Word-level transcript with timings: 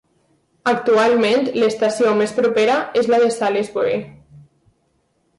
Actualment 0.69 1.43
l'estació 1.63 2.13
més 2.21 2.33
propera 2.37 2.77
és 3.01 3.09
la 3.15 3.19
de 3.25 3.27
Salisbury. 3.35 3.99